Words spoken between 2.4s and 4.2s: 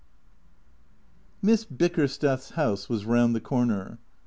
house was round the corner.